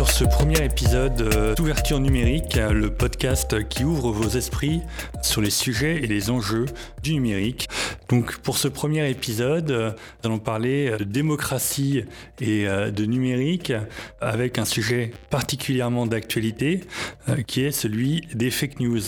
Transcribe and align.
sur 0.00 0.10
ce 0.10 0.24
premier 0.24 0.64
épisode 0.64 1.20
euh, 1.20 1.54
d'Ouverture 1.54 2.00
numérique, 2.00 2.56
le 2.56 2.88
podcast 2.88 3.68
qui 3.68 3.84
ouvre 3.84 4.12
vos 4.12 4.30
esprits 4.30 4.80
sur 5.20 5.42
les 5.42 5.50
sujets 5.50 5.96
et 5.96 6.06
les 6.06 6.30
enjeux 6.30 6.64
du 7.02 7.12
numérique. 7.12 7.68
Donc 8.10 8.38
pour 8.38 8.58
ce 8.58 8.68
premier 8.68 9.08
épisode, 9.08 9.70
euh, 9.70 9.92
nous 9.92 10.30
allons 10.30 10.38
parler 10.40 10.90
de 10.98 11.04
démocratie 11.04 12.02
et 12.40 12.66
euh, 12.66 12.90
de 12.90 13.04
numérique 13.04 13.72
avec 14.20 14.58
un 14.58 14.64
sujet 14.64 15.12
particulièrement 15.30 16.06
d'actualité 16.06 16.80
qui 17.46 17.62
est 17.62 17.70
celui 17.70 18.22
des 18.34 18.50
fake 18.50 18.80
news. 18.80 19.00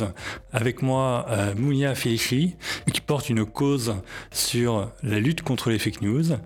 Avec 0.52 0.82
moi, 0.82 1.27
Mounia 1.56 1.95
Felichi, 1.95 2.54
qui 2.92 3.00
porte 3.00 3.30
une 3.30 3.45
cause 3.45 3.96
sur 4.30 4.92
la 5.02 5.19
lutte 5.19 5.42
contre 5.42 5.70
les 5.70 5.78
fake 5.78 6.02
news, 6.02 6.37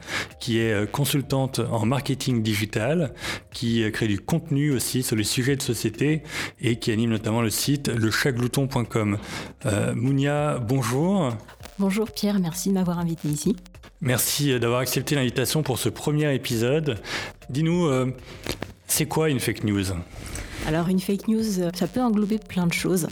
qui 0.40 0.58
est 0.58 0.90
consultante 0.90 1.58
en 1.58 1.84
marketing 1.84 2.42
digital, 2.42 3.12
qui 3.52 3.84
crée 3.92 4.08
du 4.08 4.20
contenu 4.20 4.72
aussi 4.72 5.02
sur 5.02 5.16
les 5.16 5.24
sujets 5.24 5.56
de 5.56 5.62
société 5.62 6.22
et 6.60 6.76
qui 6.76 6.92
anime 6.92 7.10
notamment 7.10 7.42
le 7.42 7.50
site 7.50 7.88
lechaglouton.com. 7.88 9.18
Euh, 9.66 9.94
Mounia, 9.94 10.58
bonjour. 10.58 11.32
Bonjour 11.78 12.10
Pierre, 12.10 12.38
merci 12.40 12.70
de 12.70 12.74
m'avoir 12.74 12.98
invité 12.98 13.28
ici. 13.28 13.54
Merci 14.00 14.58
d'avoir 14.58 14.80
accepté 14.80 15.14
l'invitation 15.14 15.62
pour 15.62 15.78
ce 15.78 15.88
premier 15.88 16.34
épisode. 16.34 16.98
Dis-nous, 17.50 17.86
euh, 17.86 18.14
c'est 18.86 19.06
quoi 19.06 19.28
une 19.28 19.40
fake 19.40 19.64
news? 19.64 19.84
Alors 20.66 20.88
une 20.88 21.00
fake 21.00 21.28
news, 21.28 21.70
ça 21.74 21.86
peut 21.86 22.00
englober 22.00 22.38
plein 22.38 22.66
de 22.66 22.72
choses. 22.72 23.08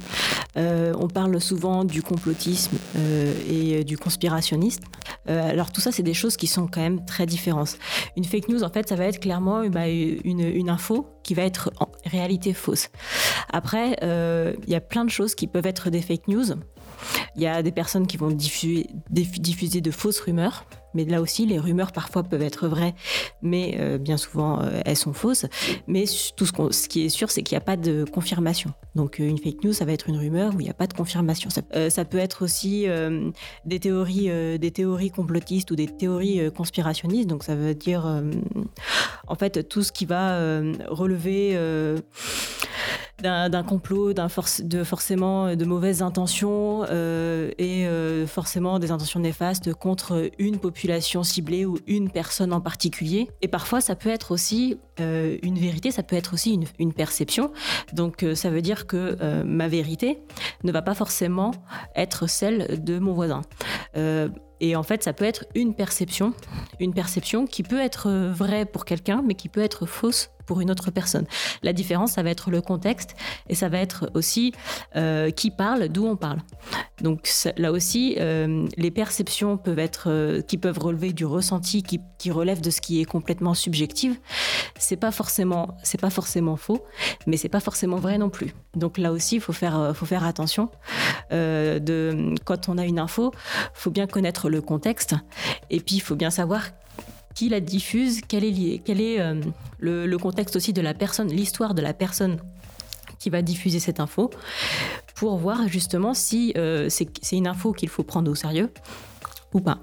Euh, 0.57 0.93
on 0.99 1.09
parle 1.09 1.41
souvent 1.41 1.85
du 1.85 2.03
complotisme 2.03 2.77
euh, 2.97 3.33
et 3.49 3.85
du 3.85 3.99
conspirationnisme. 3.99 4.83
Euh, 5.29 5.51
alors 5.51 5.73
tout 5.73 5.81
ça, 5.81 5.93
c'est 5.93 6.03
des 6.03 6.15
choses 6.15 6.37
qui 6.37 6.47
sont 6.47 6.67
quand 6.67 6.81
même 6.81 7.05
très 7.05 7.27
différentes. 7.27 7.79
Une 8.17 8.25
fake 8.25 8.49
news, 8.49 8.63
en 8.63 8.71
fait, 8.71 8.89
ça 8.89 8.97
va 8.97 9.05
être 9.05 9.21
clairement 9.21 9.67
bah, 9.69 9.89
une, 9.89 10.41
une, 10.41 10.71
info 10.71 11.07
qui 11.23 11.35
va 11.35 11.43
être 11.43 11.71
en 11.81 11.89
réalité 12.07 12.55
fausse. 12.55 12.89
Après, 13.53 13.97
il 14.03 14.71
y 14.71 14.75
a 14.75 14.81
plein 14.81 15.05
de 15.05 15.11
choses 15.11 15.35
qui 15.35 15.47
peuvent 15.47 15.67
être 15.67 15.91
des 15.91 16.03
fake 16.03 16.29
news. 16.29 16.55
Il 17.37 17.43
y 17.43 17.47
a 17.47 17.63
des 17.63 17.73
personnes 17.73 18.07
qui 18.07 18.17
vont 18.17 18.31
diffuser, 18.31 18.89
diffuser 19.11 19.81
de 19.81 19.91
fausses 19.91 20.21
rumeurs. 20.21 20.65
Mais 20.95 21.05
là 21.05 21.21
aussi, 21.21 21.45
les 21.45 21.59
rumeurs 21.59 21.93
parfois 21.93 22.23
peuvent 22.23 22.43
être 22.43 22.69
vraies, 22.69 22.95
mais 23.43 23.77
euh, 23.81 23.99
bien 23.99 24.17
souvent 24.17 24.61
euh, 24.61 24.81
elles 24.85 24.97
sont 24.97 25.13
fausses. 25.13 25.47
Mais 25.89 26.05
tout 26.37 26.47
ce, 26.47 26.89
qui 26.89 27.05
est 27.05 27.09
sûr, 27.09 27.31
c'est 27.31 27.43
qu'il 27.43 27.57
n'y 27.57 27.63
a 27.63 27.65
pas 27.65 27.77
de 27.77 28.05
confirmation. 28.05 28.73
Donc 28.95 29.21
euh, 29.21 29.25
une 29.29 29.39
fake 29.39 29.65
news, 29.65 29.73
ça 29.73 29.85
va 29.85 29.93
être 29.93 30.09
une 30.09 30.17
rumeur 30.17 30.55
où 30.55 30.61
il 30.61 30.65
n'y 30.65 30.71
a 30.71 30.75
pas 30.75 30.87
de 30.87 30.95
confirmation. 30.95 31.51
Ça, 31.51 32.05
peut 32.05 32.19
être 32.19 32.45
aussi 32.45 32.87
des 33.65 33.81
théories, 33.81 34.59
des 34.59 34.71
théories 34.71 35.11
complotistes 35.11 35.71
ou 35.73 35.77
des 35.77 35.89
théories 35.89 36.51
conspirationnistes. 36.53 37.29
Donc 37.29 37.43
ça 37.43 37.57
veut 37.57 37.75
dire 37.75 38.23
en 39.27 39.35
fait 39.35 39.69
tout 39.69 39.83
ce 39.83 39.91
qui 39.91 40.07
va 40.07 40.39
relever 40.89 41.57
d'un 43.23 43.63
complot, 43.63 44.13
de 44.13 44.85
forcément 44.85 45.55
de 45.55 45.65
mauvaises 45.65 46.03
intentions 46.03 46.85
euh, 46.91 47.51
et 47.59 47.87
euh, 47.87 48.27
forcément 48.27 48.79
des 48.79 48.91
intentions 48.91 49.21
néfastes 49.21 49.73
contre 49.73 50.31
une 50.39 50.59
population 50.59 51.23
ciblée 51.23 51.65
ou 51.65 51.79
une 51.87 52.11
personne 52.11 52.53
en 52.53 52.61
particulier. 52.61 53.31
Et 53.41 53.49
parfois, 53.49 53.81
ça 53.81 53.95
peut 53.95 54.09
être 54.09 54.33
aussi 54.33 54.79
euh, 55.01 55.39
une 55.43 55.59
vérité, 55.59 55.91
ça 55.91 56.03
peut 56.03 56.17
être 56.17 56.35
aussi 56.35 56.55
une, 56.55 56.65
une 56.79 56.93
perception. 56.93 57.53
Donc, 57.93 58.25
ça 58.35 58.51
veut 58.51 58.63
dire 58.63 58.87
que 58.87 59.43
ma 59.45 59.69
vérité 59.69 60.21
ne 60.65 60.73
va 60.73 60.83
pas 60.83 60.95
forcément 60.95 61.53
être 61.95 62.29
celle 62.29 62.83
de 62.83 62.99
mon 62.99 63.13
voisin. 63.13 63.43
Et 64.61 64.77
en 64.77 64.83
fait, 64.83 65.03
ça 65.03 65.13
peut 65.13 65.25
être 65.25 65.45
une 65.55 65.75
perception, 65.75 66.33
une 66.81 66.95
perception 66.95 67.47
qui 67.47 67.63
peut 67.63 67.81
être 67.81 68.11
vraie 68.11 68.65
pour 68.65 68.85
quelqu'un, 68.85 69.23
mais 69.25 69.35
qui 69.35 69.49
peut 69.49 69.63
être 69.63 69.87
fausse 69.87 70.31
pour 70.47 70.61
une 70.61 70.71
autre 70.71 70.91
personne. 70.91 71.27
La 71.63 71.73
différence, 71.73 72.13
ça 72.13 72.23
va 72.23 72.31
être 72.31 72.51
le 72.51 72.61
contexte 72.61 73.15
et 73.49 73.55
ça 73.55 73.69
va 73.69 73.79
être 73.79 74.11
aussi 74.15 74.53
euh, 74.97 75.31
qui 75.31 75.51
parle, 75.51 75.89
d'où 75.89 76.07
on 76.07 76.17
parle. 76.17 76.39
Donc 77.01 77.29
là 77.57 77.73
aussi, 77.73 78.17
euh, 78.19 78.67
les 78.77 78.91
perceptions 78.91 79.57
peuvent 79.57 79.79
être, 79.79 80.05
euh, 80.09 80.41
qui 80.43 80.59
peuvent 80.59 80.79
relever 80.79 81.13
du 81.13 81.25
ressenti, 81.25 81.83
qui, 81.83 82.01
qui 82.19 82.31
relèvent 82.31 82.61
de 82.61 82.71
ce 82.71 82.81
qui 82.81 83.01
est 83.01 83.05
complètement 83.05 83.55
subjectif. 83.55 84.21
C'est 84.79 84.97
pas 84.97 85.11
forcément, 85.11 85.77
c'est 85.83 86.01
pas 86.01 86.11
forcément 86.11 86.57
faux, 86.57 86.85
mais 87.27 87.37
c'est 87.37 87.49
pas 87.49 87.61
forcément 87.61 87.97
vrai 87.97 88.19
non 88.19 88.31
plus. 88.31 88.55
Donc 88.75 88.99
là 88.99 89.13
aussi, 89.13 89.37
il 89.37 89.41
faut 89.41 89.53
faire, 89.53 89.93
faut 89.95 90.07
faire 90.07 90.25
attention. 90.25 90.71
de 91.31 92.35
quand 92.45 92.69
on 92.69 92.79
a 92.79 92.85
une 92.85 92.99
info, 92.99 93.33
faut 93.73 93.91
bien 93.91 94.07
connaître 94.07 94.49
le 94.49 94.61
contexte 94.61 95.15
et 95.71 95.81
puis 95.81 95.97
il 95.97 96.01
faut 96.01 96.17
bien 96.17 96.31
savoir 96.31 96.63
qui 97.35 97.49
la 97.49 97.61
diffuse, 97.61 98.21
quel 98.27 98.45
est, 98.45 98.51
lié, 98.51 98.83
quel 98.85 99.01
est 99.01 99.21
euh, 99.21 99.41
le, 99.79 100.17
contexte 100.17 100.57
aussi 100.57 100.73
de 100.73 100.81
la 100.81 100.95
personne, 100.95 101.29
l'histoire 101.29 101.75
de 101.75 101.83
la 101.83 101.93
personne 101.93 102.39
qui 103.19 103.31
va 103.31 103.43
diffuser 103.43 103.81
cette 103.81 104.01
info, 104.01 104.31
pour 105.17 105.37
voir 105.39 105.69
justement 105.69 106.15
si 106.15 106.53
euh, 106.57 106.89
c'est 106.89 107.09
une 107.33 107.47
info 107.47 107.73
qu'il 107.73 107.89
faut 107.89 108.03
prendre 108.03 108.31
au 108.31 108.35
sérieux 108.35 108.71
ou 109.53 109.61
pas. 109.61 109.79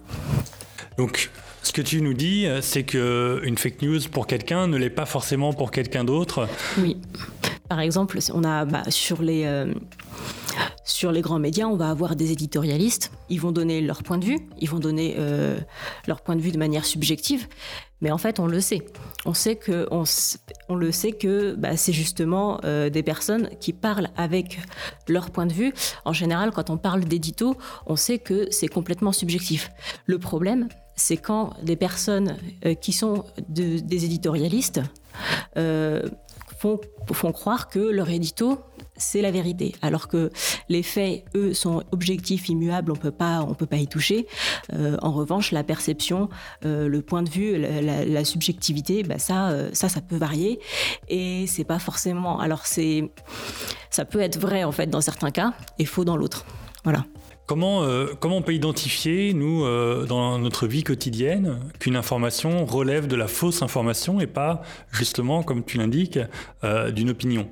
Donc, 0.97 1.31
ce 1.63 1.72
que 1.72 1.81
tu 1.81 2.01
nous 2.01 2.13
dis, 2.13 2.45
c'est 2.62 2.84
que 2.84 3.41
une 3.44 3.57
fake 3.57 3.81
news 3.81 4.00
pour 4.12 4.28
quelqu'un 4.28 4.68
ne 4.68 4.78
l'est 4.78 4.89
pas 4.89 5.06
forcément 5.06 5.53
pour 5.53 5.72
quelqu'un 5.72 6.03
d'autre. 6.03 6.47
Oui. 6.79 6.97
Par 7.72 7.79
exemple, 7.79 8.19
on 8.33 8.44
a 8.44 8.66
bah, 8.66 8.83
sur 8.89 9.22
les 9.22 9.45
euh, 9.45 9.73
sur 10.84 11.12
les 11.12 11.22
grands 11.22 11.40
médias, 11.40 11.68
on 11.68 11.75
va 11.75 11.90
avoir 11.90 12.16
des 12.16 12.31
éditorialistes. 12.31 13.12
Ils 13.30 13.40
vont 13.40 13.52
donner 13.52 13.81
leur 13.81 14.03
point 14.03 14.18
de 14.18 14.25
vue, 14.25 14.40
ils 14.59 14.69
vont 14.69 14.80
donner 14.80 15.16
euh, 15.18 15.59
leur 16.08 16.22
point 16.22 16.36
de 16.36 16.42
vue 16.42 16.52
de 16.52 16.58
manière 16.58 16.86
subjective. 16.86 17.47
Mais 18.02 18.12
en 18.12 18.18
fait, 18.18 18.40
on 18.40 18.47
le 18.47 18.59
sait. 18.62 18.81
On 19.25 19.34
sait 19.36 19.56
que, 19.56 19.88
on, 19.92 20.75
le 20.75 20.92
sait 20.92 21.12
que 21.12 21.53
bah, 21.53 21.78
c'est 21.78 21.94
justement 21.94 22.59
euh, 22.64 22.90
des 22.90 23.03
personnes 23.03 23.50
qui 23.59 23.74
parlent 23.74 24.09
avec 24.18 24.59
leur 25.08 25.30
point 25.30 25.46
de 25.46 25.53
vue. 25.53 25.72
En 26.03 26.14
général, 26.14 26.52
quand 26.52 26.72
on 26.72 26.78
parle 26.78 27.06
d'édito, 27.06 27.56
on 27.86 27.96
sait 27.96 28.18
que 28.18 28.48
c'est 28.50 28.68
complètement 28.68 29.12
subjectif. 29.12 29.69
Le 30.08 30.18
problème, 30.18 30.68
c'est 30.96 31.18
quand 31.18 31.53
des 31.62 31.75
personnes 31.75 32.38
euh, 32.66 32.74
qui 32.74 32.92
sont 32.92 33.25
des 33.48 34.06
éditorialistes 34.06 34.81
font, 36.62 37.31
croire 37.31 37.68
que 37.68 37.80
leur 37.80 38.09
édito 38.09 38.59
c'est 39.01 39.22
la 39.22 39.31
vérité. 39.31 39.73
Alors 39.81 40.07
que 40.07 40.31
les 40.69 40.84
faits, 40.84 41.25
eux, 41.35 41.53
sont 41.53 41.84
objectifs, 41.91 42.50
immuables, 42.50 42.91
on 42.91 42.95
peut 42.95 43.12
pas, 43.12 43.45
on 43.47 43.53
peut 43.53 43.66
pas 43.66 43.78
y 43.78 43.88
toucher. 43.88 44.28
Euh, 44.73 44.97
en 45.01 45.12
revanche, 45.12 45.51
la 45.51 45.63
perception, 45.63 46.29
euh, 46.66 46.88
le 46.88 47.01
point 47.01 47.23
de 47.23 47.29
vue, 47.29 47.57
la, 47.57 48.25
subjectivité, 48.25 49.03
bah 49.03 49.17
ça, 49.17 49.50
euh, 49.50 49.69
ça, 49.73 49.89
ça 49.89 50.00
peut 50.00 50.16
varier 50.16 50.59
et 51.09 51.45
c'est 51.47 51.63
pas 51.63 51.79
forcément. 51.79 52.39
Alors 52.39 52.66
c'est, 52.66 53.12
ça 53.89 54.06
peut 54.06 54.19
être 54.19 54.39
vrai 54.39 54.63
en 54.63 54.72
fait 54.72 54.88
dans 54.88 55.01
certains 55.01 55.31
cas 55.31 55.53
et 55.79 55.85
faux 55.85 56.06
dans 56.06 56.16
l'autre. 56.18 56.45
Voilà. 56.83 57.06
Comment, 57.47 57.85
comment 58.22 58.38
on 58.38 58.41
peut 58.41 58.53
identifier, 58.53 59.33
nous, 59.33 59.66
dans 60.06 60.39
notre 60.39 60.68
vie 60.68 60.83
quotidienne, 60.83 61.59
qu'une 61.79 61.97
information 61.97 62.66
relève 62.66 63.07
de 63.07 63.18
la 63.18 63.28
fausse 63.28 63.62
information 63.62 64.22
et 64.22 64.28
pas, 64.28 64.62
justement, 64.89 65.44
comme 65.44 65.66
tu 65.66 65.78
l'indiques, 65.78 66.18
d'une 66.63 67.09
opinion? 67.09 67.50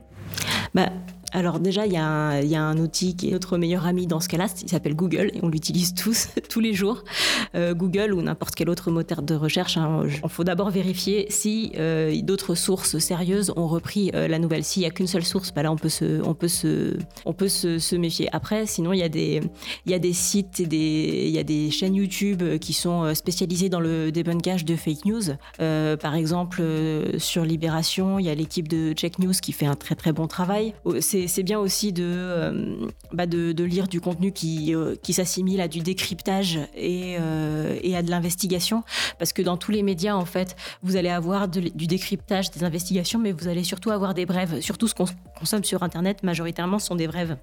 Bah, 0.73 0.89
alors 1.31 1.59
déjà, 1.59 1.85
il 1.85 1.93
y, 1.93 1.97
a 1.97 2.63
un 2.63 2.77
outil 2.77 3.15
qui 3.15 3.29
est 3.29 3.31
notre 3.31 3.57
meilleur 3.57 3.85
ami 3.85 4.07
dans 4.07 4.19
ce 4.19 4.27
cas-là, 4.29 4.47
il 4.61 4.69
s'appelle 4.69 4.95
Google 4.95 5.31
et 5.33 5.39
on 5.43 5.49
l'utilise 5.49 5.93
tous, 5.93 6.29
tous 6.49 6.59
les 6.59 6.73
jours. 6.73 7.03
Euh, 7.55 7.73
Google 7.73 8.13
ou 8.13 8.21
n'importe 8.21 8.55
quel 8.55 8.69
autre 8.69 8.91
moteur 8.91 9.21
de 9.21 9.35
recherche, 9.35 9.75
il 9.75 9.79
hein, 9.79 10.03
faut 10.27 10.43
d'abord 10.43 10.69
vérifier 10.69 11.27
si 11.29 11.71
euh, 11.77 12.19
d'autres 12.21 12.55
sources 12.55 12.97
sérieuses 12.97 13.53
ont 13.55 13.67
repris 13.67 14.11
euh, 14.15 14.27
la 14.27 14.39
nouvelle. 14.39 14.63
S'il 14.63 14.81
n'y 14.81 14.87
a 14.87 14.91
qu'une 14.91 15.07
seule 15.07 15.23
source, 15.23 15.53
bah 15.53 15.63
là 15.63 15.71
on 15.71 15.75
peut 15.75 15.89
se, 15.89 16.21
on 16.23 16.33
peut 16.33 16.47
se, 16.47 16.97
on 17.25 17.33
peut 17.33 17.47
se, 17.47 17.95
méfier. 17.95 18.29
Après, 18.33 18.65
sinon 18.65 18.93
il 18.93 18.99
y 18.99 19.03
a 19.03 19.09
des, 19.09 19.41
il 19.85 19.91
y 19.91 19.95
a 19.95 19.99
des 19.99 20.13
sites 20.13 20.59
et 20.59 20.65
des, 20.65 21.25
il 21.27 21.31
y 21.31 21.39
a 21.39 21.43
des 21.43 21.69
chaînes 21.69 21.95
YouTube 21.95 22.41
qui 22.59 22.73
sont 22.73 23.13
spécialisées 23.13 23.69
dans 23.69 23.81
le 23.81 24.11
débunkage 24.11 24.63
de 24.63 24.75
fake 24.75 25.05
news. 25.05 25.21
par 25.57 26.15
exemple, 26.15 26.63
sur 27.17 27.43
Libération, 27.43 28.19
il 28.19 28.25
y 28.25 28.29
a 28.29 28.35
l'équipe 28.35 28.67
de 28.67 28.93
Check 28.93 29.19
News 29.19 29.33
qui 29.41 29.51
fait 29.51 29.65
un 29.65 29.75
très 29.75 29.95
très 29.95 30.13
bon 30.13 30.27
travail. 30.27 30.73
C'est 31.27 31.43
bien 31.43 31.59
aussi 31.59 31.93
de, 31.93 32.03
euh, 32.05 32.87
bah 33.11 33.25
de, 33.25 33.63
lire 33.63 33.87
du 33.87 34.01
contenu 34.01 34.31
qui, 34.31 34.75
euh, 34.75 34.95
s'assimile 35.09 35.61
à 35.61 35.67
du 35.67 35.79
décryptage 35.79 36.59
et, 36.75 37.17
euh, 37.19 37.77
et 37.81 37.95
à 37.95 38.03
de 38.03 38.09
l'investigation. 38.09 38.83
Parce 39.17 39.33
que 39.33 39.41
dans 39.41 39.57
tous 39.57 39.71
les 39.71 39.83
médias, 39.83 40.15
en 40.15 40.25
fait, 40.25 40.55
vous 40.83 40.95
allez 40.95 41.09
avoir 41.09 41.47
du 41.47 41.87
décryptage, 41.87 42.51
des 42.51 42.63
investigations, 42.63 43.19
mais 43.19 43.31
vous 43.31 43.47
allez 43.47 43.63
surtout 43.63 43.91
avoir 43.91 44.13
des 44.13 44.25
brèves. 44.25 44.61
Surtout 44.61 44.87
ce 44.87 44.95
qu'on 44.95 45.05
consomme 45.37 45.63
sur 45.63 45.83
Internet, 45.83 46.23
majoritairement, 46.23 46.79
sont 46.79 46.95
des 46.95 47.07
brèves. 47.07 47.37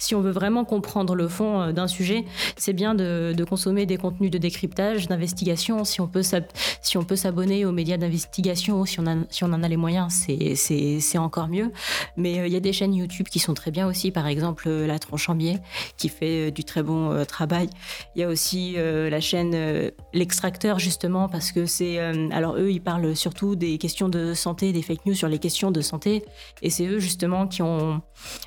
Si 0.00 0.14
on 0.14 0.20
veut 0.20 0.30
vraiment 0.32 0.64
comprendre 0.64 1.14
le 1.14 1.28
fond 1.28 1.60
euh, 1.60 1.72
d'un 1.72 1.86
sujet, 1.86 2.24
c'est 2.56 2.72
bien 2.72 2.94
de, 2.94 3.36
consommer 3.48 3.86
des 3.86 3.96
contenus 3.96 4.30
de 4.30 4.38
décryptage, 4.38 5.08
d'investigation. 5.08 5.84
Si 5.84 6.00
on 6.00 6.08
peut 6.08 6.22
si 6.22 6.96
s'abonner 7.16 7.64
aux 7.64 7.72
médias 7.72 7.96
d'investigation, 7.96 8.84
si 8.86 8.98
on 8.98 9.04
si 9.28 9.44
on 9.44 9.48
en 9.48 9.62
a 9.62 9.68
les 9.68 9.76
moyens, 9.76 10.26
c'est 10.54 11.18
encore 11.18 11.48
mieux. 11.48 11.70
Mais 12.16 12.46
il 12.46 12.52
y 12.52 12.56
a 12.56 12.60
des 12.60 12.72
chaînes 12.72 12.94
YouTube 12.94 13.26
qui 13.28 13.38
sont 13.38 13.54
très 13.54 13.70
bien 13.70 13.86
aussi, 13.86 14.10
par 14.10 14.26
exemple 14.26 14.70
La 14.70 14.98
Tronche 14.98 15.28
en 15.28 15.34
Biais, 15.34 15.58
qui 15.96 16.08
fait 16.08 16.50
du 16.50 16.64
très 16.64 16.82
bon 16.82 17.24
travail. 17.26 17.68
Il 18.14 18.20
y 18.20 18.24
a 18.24 18.28
aussi 18.28 18.76
la 18.76 19.20
chaîne 19.20 19.90
L'Extracteur 20.14 20.78
justement 20.78 21.28
parce 21.28 21.52
que 21.52 21.66
c'est 21.66 21.98
alors 22.30 22.56
eux 22.56 22.70
ils 22.70 22.82
parlent 22.82 23.14
surtout 23.16 23.56
des 23.56 23.78
questions 23.78 24.08
de 24.08 24.32
santé, 24.34 24.72
des 24.72 24.82
fake 24.82 25.06
news 25.06 25.14
sur 25.14 25.28
les 25.28 25.38
questions 25.38 25.70
de 25.70 25.80
santé 25.80 26.24
et 26.62 26.70
c'est 26.70 26.86
eux 26.86 27.00
justement 27.00 27.46
qui 27.46 27.62
ont 27.62 28.00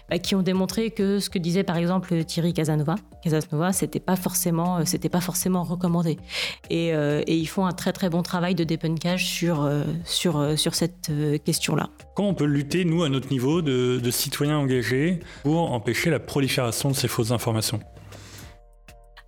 bah, 0.09 0.19
qui 0.19 0.35
ont 0.35 0.41
démontré 0.41 0.91
que 0.91 1.19
ce 1.19 1.29
que 1.29 1.39
disait 1.43 1.63
par 1.63 1.77
exemple 1.77 2.23
Thierry 2.23 2.53
Casanova, 2.53 2.95
Casanova 3.23 3.71
c'était 3.71 3.99
pas 3.99 4.15
forcément 4.15 4.77
euh, 4.77 4.81
c'était 4.85 5.09
pas 5.09 5.21
forcément 5.21 5.63
recommandé 5.63 6.17
et, 6.71 6.95
euh, 6.95 7.21
et, 7.27 7.37
ils 7.37 7.45
font 7.45 7.67
un 7.67 7.71
très 7.71 7.93
très 7.93 8.09
bon 8.09 8.23
travail 8.23 8.55
de 8.55 8.63
dépunkage 8.63 9.27
sur 9.27 9.61
euh, 9.63 9.83
sur 10.05 10.57
sur 10.57 10.73
cette 10.73 11.11
question 11.45 11.75
là. 11.75 11.89
Comment 12.15 12.29
on 12.29 12.33
peut 12.33 12.45
lutter 12.45 12.85
nous 12.85 13.03
à 13.03 13.09
notre 13.09 13.29
niveau 13.29 13.61
de, 13.61 13.99
de 14.01 14.11
citoyens 14.11 14.57
engagés 14.57 15.19
pour 15.43 15.71
empêcher 15.71 16.09
la 16.09 16.19
prolifération 16.19 16.89
de 16.89 16.95
ces 16.95 17.07
fausses 17.07 17.31
informations? 17.31 17.79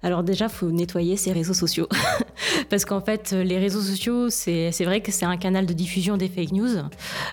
Alors 0.06 0.22
déjà, 0.22 0.50
faut 0.50 0.70
nettoyer 0.70 1.18
ses 1.18 1.32
réseaux 1.32 1.56
sociaux. 1.56 1.88
Parce 2.76 2.84
qu'en 2.84 3.00
fait, 3.00 3.32
les 3.32 3.58
réseaux 3.58 3.80
sociaux, 3.80 4.30
c'est 4.30 4.84
vrai 4.84 5.00
que 5.00 5.10
c'est 5.10 5.24
un 5.24 5.38
canal 5.38 5.66
de 5.66 5.72
diffusion 5.72 6.18
des 6.18 6.28
fake 6.28 6.52
news. 6.52 6.76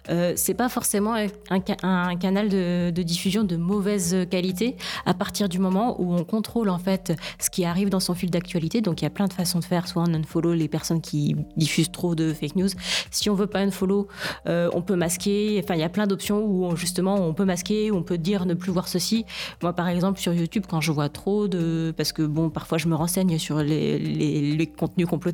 Euh, 0.08 0.34
c'est 0.36 0.54
pas 0.54 0.68
forcément 0.68 1.16
un, 1.50 2.14
canal 2.14 2.48
de, 2.48 3.02
diffusion 3.02 3.42
de 3.42 3.56
mauvaise 3.56 4.16
qualité 4.30 4.76
à 5.04 5.14
partir 5.14 5.48
du 5.48 5.58
moment 5.58 6.00
où 6.00 6.14
on 6.14 6.22
contrôle 6.22 6.68
en 6.68 6.78
fait 6.78 7.12
ce 7.40 7.50
qui 7.50 7.64
arrive 7.64 7.88
dans 7.88 7.98
son 7.98 8.14
fil 8.14 8.30
d'actualité. 8.30 8.82
Donc 8.82 9.02
il 9.02 9.04
y 9.04 9.08
a 9.08 9.10
plein 9.10 9.26
de 9.26 9.32
façons 9.32 9.58
de 9.58 9.64
faire. 9.64 9.88
Soit 9.88 10.04
on 10.06 10.14
unfollow 10.14 10.52
les 10.54 10.68
personnes 10.68 11.00
qui 11.00 11.34
diffusent 11.56 11.90
trop 11.90 12.14
de 12.14 12.32
fake 12.32 12.54
news. 12.54 12.68
Si 13.10 13.28
on 13.28 13.34
veut 13.34 13.48
pas 13.48 13.62
unfollow, 13.62 14.06
euh, 14.46 14.70
on 14.74 14.80
peut 14.80 14.94
masquer. 14.94 15.60
Enfin, 15.64 15.74
il 15.74 15.80
y 15.80 15.82
a 15.82 15.88
plein 15.88 16.06
d'options 16.06 16.44
où 16.44 16.76
justement 16.76 17.16
on 17.16 17.34
peut 17.34 17.44
masquer, 17.44 17.90
on 17.90 18.04
peut 18.04 18.16
dire 18.16 18.46
ne 18.46 18.54
plus 18.54 18.70
voir 18.70 18.86
ceci. 18.86 19.24
Moi, 19.60 19.72
par 19.72 19.88
exemple, 19.88 20.20
sur 20.20 20.32
YouTube, 20.32 20.66
quand 20.70 20.80
je 20.80 20.92
vois 20.92 21.08
trop 21.08 21.48
de, 21.48 21.92
parce 21.96 22.12
que 22.12 22.22
bon, 22.22 22.48
parfois 22.48 22.78
je 22.78 22.86
me 22.86 22.94
renseigne 22.94 23.38
sur 23.38 23.58
les, 23.58 24.72
contenus 24.78 25.08
complotistes. 25.08 25.31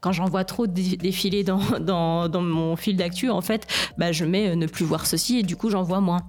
Quand 0.00 0.12
j'en 0.12 0.26
vois 0.26 0.44
trop 0.44 0.66
défiler 0.66 1.44
dans, 1.44 1.60
dans, 1.80 2.42
mon 2.42 2.76
fil 2.76 2.96
d'actu, 2.96 3.30
en 3.30 3.40
fait, 3.40 3.66
bah, 3.98 4.12
je 4.12 4.24
mets 4.24 4.48
euh, 4.48 4.56
ne 4.56 4.66
plus 4.66 4.84
voir 4.84 5.06
ceci 5.06 5.38
et 5.38 5.42
du 5.42 5.56
coup 5.56 5.70
j'en 5.70 5.82
vois 5.82 6.00
moins. 6.00 6.20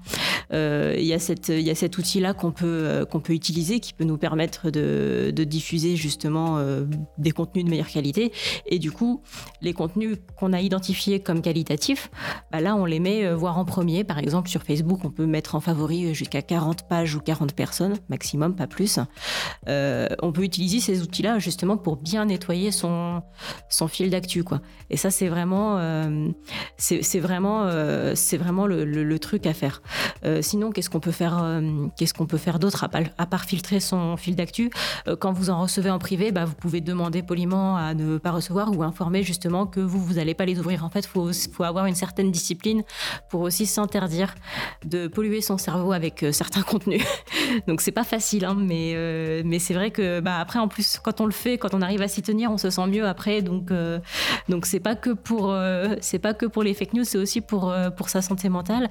Euh, 0.54 0.96
il 0.98 1.06
y, 1.06 1.14
a 1.14 1.20
cet 1.20 1.98
outil-là 1.98 2.34
qu'on 2.34 2.52
peut, 2.52 2.66
euh, 2.66 3.06
qu'on 3.06 3.20
peut 3.20 3.34
utiliser 3.34 3.80
qui 3.80 3.94
peut 3.94 4.06
nous 4.06 4.18
permettre 4.18 4.70
de, 4.70 5.34
diffuser 5.48 5.96
justement 5.96 6.60
des 7.18 7.32
contenus 7.32 7.64
de 7.64 7.70
meilleure 7.70 7.88
qualité. 7.88 8.34
Et 8.66 8.80
du 8.80 8.92
coup, 8.92 9.22
les 9.62 9.74
contenus 9.74 10.18
qu'on 10.36 10.52
a 10.52 10.60
identifiés 10.60 11.22
comme 11.22 11.42
qualitatifs, 11.42 12.10
bah, 12.52 12.60
là 12.60 12.76
on 12.76 12.86
les 12.86 13.00
met 13.00 13.34
voir 13.34 13.58
en 13.58 13.66
premier. 13.66 14.04
Par 14.04 14.20
exemple, 14.20 14.50
sur 14.50 14.64
Facebook, 14.64 15.00
on 15.04 15.10
peut 15.10 15.26
mettre 15.26 15.56
en 15.56 15.62
favori 15.62 16.14
jusqu'à 16.14 16.42
40 16.42 16.88
pages 16.88 17.16
ou 17.16 17.20
40 17.20 17.54
personnes, 17.54 17.96
maximum, 18.10 18.56
pas 18.56 18.68
plus. 18.68 19.00
on 19.68 20.32
peut 20.34 20.44
utiliser 20.44 20.80
ces 20.80 21.02
outils-là 21.02 21.40
justement 21.40 21.78
pour 21.78 21.98
bien 21.98 22.26
nettoyer 22.26 22.72
son, 22.72 22.87
son 23.70 23.88
fil 23.88 24.10
d'actu. 24.10 24.44
Quoi. 24.44 24.62
Et 24.90 24.98
ça, 24.98 25.12
c'est 25.12 25.28
vraiment, 25.28 25.78
euh, 25.78 26.30
c'est, 26.78 27.20
vraiment, 27.20 27.64
euh, 27.64 28.14
c'est 28.16 28.38
vraiment 28.38 28.68
le, 28.68 29.18
truc 29.18 29.46
à 29.48 29.54
faire. 29.54 29.82
Euh, 30.26 30.42
sinon, 30.42 30.72
qu'est-ce 30.72 30.90
qu'on 30.90 31.00
peut 31.00 31.12
faire, 31.12 31.62
qu'est-ce 31.98 32.14
qu'on 32.14 32.28
peut 32.28 32.38
faire 32.38 32.60
d'autre 32.60 32.88
à, 33.18 33.26
part 33.26 33.46
filtrer 33.46 33.80
son 33.80 34.16
fil 34.16 34.36
d'actu? 34.36 34.70
Quand 35.20 35.34
vous 35.34 35.50
en 35.50 35.62
recevez 35.62 35.90
en 35.90 36.00
privé, 36.00 36.32
bah, 36.32 36.46
vous 36.46 36.54
pouvez 36.54 36.82
demander 36.82 37.24
poliment 37.24 37.78
à 37.78 37.94
ne 37.94 38.18
pas 38.18 38.32
recevoir 38.32 38.78
ou 38.78 38.84
informer 38.84 39.24
justement 39.24 39.66
que 39.66 39.80
vous, 39.80 40.00
vous 40.00 40.14
n'allez 40.16 40.36
pas 40.36 40.46
les 40.46 40.60
ouvrir. 40.60 40.86
En 40.86 40.90
fait, 40.90 41.00
il 41.16 41.52
faut, 41.52 41.64
avoir 41.64 41.88
une 41.88 41.96
certaine 41.96 42.32
discipline 42.32 42.84
pour 43.30 43.42
aussi 43.42 43.66
s'interdire 43.66 44.36
de 44.86 45.08
polluer 45.08 45.42
son 45.42 45.58
cerveau 45.58 45.92
avec 45.92 46.24
certains 46.32 46.62
contenus. 46.64 47.04
Donc, 47.68 47.82
c'est 47.82 47.92
pas 47.92 48.04
facile, 48.04 48.46
hein, 48.46 48.56
mais, 48.58 48.96
mais 49.44 49.60
c'est 49.60 49.74
vrai 49.74 49.92
que 49.92 50.20
bah, 50.20 50.38
après, 50.40 50.60
en 50.60 50.68
plus, 50.68 51.00
quand 51.04 51.22
on 51.22 51.26
le 51.26 51.32
fait, 51.32 51.58
quand 51.58 51.74
on 51.74 51.82
arrive 51.82 52.02
à 52.02 52.08
s'y 52.08 52.22
tenir, 52.22 52.52
on 52.52 52.58
se 52.58 52.70
sent 52.70 52.77
mieux 52.86 53.08
après. 53.08 53.42
Donc, 53.42 53.72
euh, 53.72 54.00
donc 54.50 54.66
c'est 54.66 54.80
pas 54.80 54.96
que 54.96 55.10
pour, 55.10 55.52
euh, 55.52 55.96
c'est 56.02 56.20
pas 56.20 56.34
que 56.34 56.46
pour 56.46 56.62
les 56.62 56.74
fake 56.74 56.94
news, 56.94 57.04
c'est 57.04 57.18
aussi 57.18 57.42
pour 57.42 57.72
euh, 57.72 57.90
pour 57.90 58.10
sa 58.10 58.22
santé 58.22 58.50
mentale. 58.50 58.90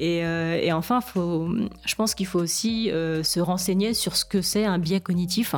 Et, 0.00 0.16
et 0.16 0.72
enfin, 0.72 1.00
faut, 1.00 1.48
je 1.86 1.94
pense 1.94 2.16
qu'il 2.16 2.26
faut 2.26 2.40
aussi 2.40 2.86
se 2.88 3.38
renseigner 3.38 3.94
sur 3.94 4.16
ce 4.16 4.24
que 4.24 4.42
c'est 4.42 4.64
un 4.64 4.78
biais 4.78 4.98
cognitif, 4.98 5.54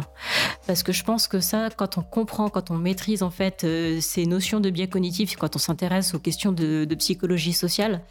parce 0.66 0.82
que 0.82 0.92
je 0.92 1.02
pense 1.02 1.28
que 1.28 1.40
ça, 1.40 1.70
quand 1.74 1.96
on 1.96 2.02
comprend, 2.02 2.50
quand 2.50 2.70
on 2.70 2.74
maîtrise 2.74 3.22
en 3.22 3.30
fait 3.30 3.66
ces 4.00 4.26
notions 4.26 4.60
de 4.60 4.68
biais 4.68 4.88
cognitif, 4.88 5.36
quand 5.36 5.56
on 5.56 5.58
s'intéresse 5.58 6.12
aux 6.12 6.18
questions 6.18 6.52
de, 6.52 6.86
psychologie 6.98 7.54
sociale, 7.54 8.02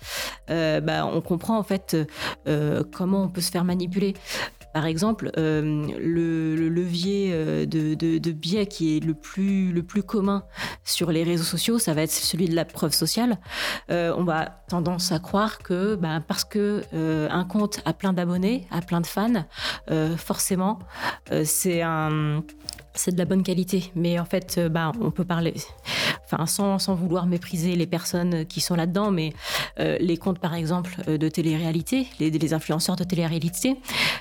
bah, 0.47 1.05
on 1.05 1.21
comprend 1.21 1.59
en 1.59 1.63
fait 1.63 1.95
comment 2.91 3.25
on 3.25 3.29
peut 3.29 3.41
se 3.41 3.51
faire 3.51 3.65
manipuler. 3.65 4.15
Par 4.73 4.87
exemple, 4.87 5.29
le, 5.37 6.72
euh, 7.05 7.65
de, 7.65 8.31
biais 8.31 8.65
qui 8.65 8.97
est 8.97 8.99
le 8.99 9.13
plus, 9.13 9.71
le 9.71 9.83
plus 9.83 10.03
commun 10.03 10.43
sur 10.83 11.11
les 11.11 11.23
réseaux 11.23 11.43
sociaux, 11.43 11.79
ça 11.79 11.93
va 11.93 12.03
être 12.03 12.11
celui 12.11 12.47
de 12.47 12.55
la 12.55 12.65
preuve 12.65 12.93
sociale. 12.93 13.37
Euh, 13.89 14.13
on 14.17 14.23
va 14.23 14.63
tendance 14.67 15.11
à 15.11 15.19
croire 15.19 15.59
que 15.59 15.95
ben, 15.95 16.21
parce 16.21 16.45
que 16.45 16.83
un 16.93 17.43
compte 17.45 17.81
a 17.85 17.93
plein 17.93 18.13
d'abonnés, 18.13 18.67
a 18.71 18.81
plein 18.81 19.01
de 19.01 19.07
fans, 19.07 19.45
forcément, 20.17 20.79
c'est 21.43 21.81
un 21.81 22.43
c'est 22.95 23.11
de 23.11 23.17
la 23.17 23.25
bonne 23.25 23.43
qualité. 23.43 23.91
Mais 23.95 24.19
en 24.19 24.25
fait, 24.25 24.59
bah, 24.69 24.91
on 25.01 25.11
peut 25.11 25.25
parler, 25.25 25.55
sans, 26.45 26.95
vouloir 26.95 27.25
mépriser 27.25 27.75
les 27.75 27.87
personnes 27.87 28.45
qui 28.45 28.61
sont 28.61 28.75
là-dedans, 28.75 29.11
mais 29.11 29.33
euh, 29.79 29.97
les 29.99 30.17
comptes, 30.17 30.39
par 30.39 30.53
exemple, 30.53 30.95
euh, 31.07 31.17
de 31.17 31.29
télé-réalité, 31.29 32.07
les, 32.19 32.53
influenceurs 32.53 32.95
de 32.95 33.03
télé-réalité, 33.03 33.77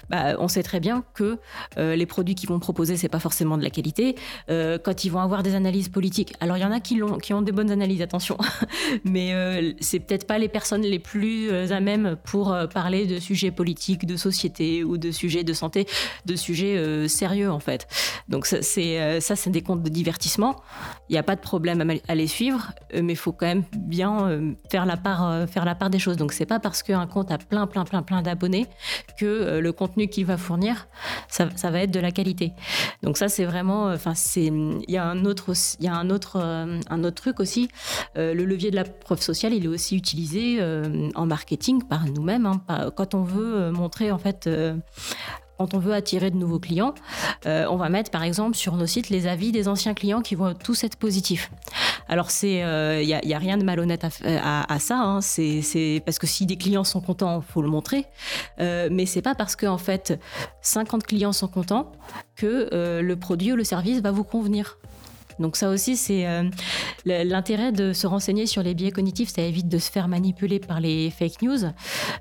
bah, 0.09 0.37
on 0.39 0.49
sait 0.49 0.63
très 0.63 0.81
bien 0.81 1.05
que 1.15 1.39
euh, 1.77 1.97
les 1.97 2.07
produits 2.07 2.35
qu'ils 2.35 2.49
vont 2.49 2.61
proposer, 2.61 2.97
c'est 2.97 3.09
pas 3.09 3.19
forcément 3.19 3.59
de 3.59 3.63
la 3.63 3.71
qualité. 3.71 4.15
quand 4.49 5.05
ils 5.05 5.11
vont 5.11 5.21
avoir 5.21 5.43
des 5.43 5.55
analyses 5.55 5.89
politiques, 5.89 6.35
alors 6.41 6.57
il 6.57 6.61
y 6.61 6.65
en 6.65 6.73
a 6.73 6.81
qui, 6.81 7.03
ont, 7.03 7.43
des 7.43 7.53
bonnes 7.53 7.71
analyses, 7.71 8.03
attention, 8.03 8.37
mais 9.05 9.75
c'est 9.81 10.01
peut-être 10.01 10.27
pas 10.27 10.39
les 10.39 10.49
personnes 10.49 10.83
les 10.83 10.99
plus 10.99 11.51
à 11.51 11.81
même 11.81 12.17
pour 12.25 12.57
parler 12.73 13.07
de 13.07 13.19
sujets 13.19 13.51
politiques, 13.51 14.07
de 14.07 14.17
société 14.17 14.85
ou 14.85 14.99
de 14.99 15.11
sujets 15.11 15.45
de 15.45 15.53
santé, 15.53 15.87
de 16.27 16.37
sujets 16.37 17.09
sérieux 17.09 17.51
en 17.51 17.61
fait. 17.61 17.87
Donc 18.29 18.47
ça, 18.47 18.63
c'est 18.63 19.51
des 19.51 19.63
comptes 19.63 19.83
de 19.83 19.91
divertissement. 19.91 20.57
Il 21.09 21.13
n'y 21.13 21.19
a 21.19 21.23
pas 21.23 21.37
de 21.37 21.41
problème 21.41 21.81
à, 22.09 22.15
les 22.15 22.27
suivre, 22.27 22.73
mais 22.95 23.13
il 23.13 23.17
faut 23.17 23.33
quand 23.33 23.47
même 23.47 23.65
bien 23.77 24.55
faire 24.71 24.87
la 24.87 24.97
part 24.97 25.33
euh, 25.33 25.47
faire 25.47 25.65
la 25.65 25.75
part 25.75 25.91
des 25.91 25.99
choses. 25.99 26.17
Donc 26.17 26.33
c'est 26.33 26.47
pas 26.47 26.59
parce 26.59 26.83
qu'un 26.83 27.07
compte 27.07 27.31
a 27.31 27.39
plein 27.39 27.67
plein 27.67 27.85
plein 27.85 28.03
plein 28.03 28.23
d'abonnés 28.23 28.67
que 29.19 29.27
euh, 29.27 29.61
le 29.61 29.73
contenu 29.73 30.09
qu'il 30.09 30.27
va 30.27 30.37
fournir, 30.37 30.89
ça, 31.29 31.47
va 31.47 31.81
être 31.81 31.91
de 31.91 32.01
la 32.01 32.11
qualité. 32.11 32.53
Donc 33.03 33.17
ça 33.17 33.29
c'est 33.29 33.45
vraiment, 33.45 33.89
euh, 33.89 33.95
enfin 33.95 34.15
c'est, 34.15 34.47
il 34.47 34.85
y 34.89 34.97
a 34.97 35.05
un 35.05 35.25
autre, 35.25 35.53
il 35.81 35.85
y 35.85 35.89
a 35.89 35.95
un 35.95 36.11
autre, 36.11 36.39
un 36.41 37.05
autre 37.05 37.17
truc 37.23 37.41
aussi. 37.41 37.69
le 38.17 38.45
levier 38.45 38.71
de 38.71 38.77
la 38.77 38.85
preuve 38.85 39.21
sociale, 39.21 39.53
il 39.55 39.65
est 39.65 39.69
aussi 39.69 39.97
utilisé 39.97 40.61
en 41.15 41.27
marketing 41.27 41.83
par 41.83 42.07
nous-mêmes. 42.07 42.47
Hein, 42.47 42.91
quand 42.97 43.15
on 43.15 43.23
veut 43.23 43.71
montrer 43.71 44.11
en 44.11 44.19
fait 44.19 44.49
quand 45.63 45.75
on 45.75 45.79
veut 45.79 45.93
attirer 45.93 46.33
de 46.33 46.37
nouveaux 46.37 46.59
clients, 46.59 46.95
euh, 47.47 47.67
on 47.71 47.77
va 47.77 47.89
mettre 47.89 48.11
par 48.11 48.25
exemple 48.25 48.57
sur 48.57 48.77
nos 48.77 48.87
sites 48.87 49.11
les 49.11 49.29
avis 49.29 49.53
des 49.53 49.69
anciens 49.69 49.95
clients 49.95 50.21
qui 50.21 50.35
vont 50.35 50.55
tous 50.55 50.83
être 50.83 50.97
positifs. 50.97 51.53
Alors 52.13 52.29
il 52.43 52.61
euh, 52.61 53.03
n'y 53.03 53.35
a, 53.35 53.39
rien 53.39 53.57
de 53.57 53.65
malhonnête 53.65 54.05
à, 54.05 54.79
ça. 54.81 54.99
Hein. 54.99 55.23
C'est 55.23 56.03
parce 56.05 56.19
que 56.19 56.27
si 56.27 56.45
des 56.45 56.59
clients 56.59 56.85
sont 56.85 57.01
contents, 57.01 57.41
faut 57.41 57.63
le 57.63 57.71
montrer. 57.71 58.05
Euh, 58.61 58.91
mais 58.93 59.07
c'est 59.07 59.23
pas 59.23 59.35
parce 59.35 59.57
que 59.57 59.65
fait 59.79 60.21
50 60.61 61.05
clients 61.05 61.33
sont 61.33 61.49
contents 61.49 61.91
que 62.37 62.69
euh, 62.75 63.01
le 63.01 63.17
produit 63.17 63.55
ou 63.55 63.57
le 63.57 63.65
service 63.65 64.03
va 64.03 64.11
vous 64.11 64.25
convenir. 64.25 64.77
Donc 65.39 65.57
ça 65.57 65.71
aussi, 65.71 65.97
c'est 65.97 66.27
euh, 66.27 66.45
l'intérêt 67.05 67.73
de 67.73 67.93
se 67.93 68.07
renseigner 68.07 68.47
sur 68.47 68.63
les 68.63 68.75
biais 68.75 68.91
cognitifs. 68.91 69.31
Ça 69.31 69.43
évite 69.43 69.69
de 69.69 69.79
se 69.79 69.91
faire 69.91 70.09
manipuler 70.09 70.59
par 70.59 70.81
les 70.81 71.11
fake 71.11 71.43
news, 71.43 71.59